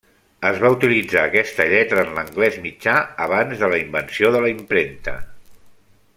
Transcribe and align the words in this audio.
Es 0.51 0.55
va 0.61 0.69
utilitzar 0.75 1.25
aquesta 1.27 1.67
lletra 1.73 2.05
en 2.05 2.09
l'anglès 2.15 2.57
mitjà 2.65 2.95
abans 3.27 3.61
de 3.61 3.71
la 3.75 3.83
invenció 3.85 4.33
de 4.37 4.43
la 4.47 4.51
impremta. 4.57 5.19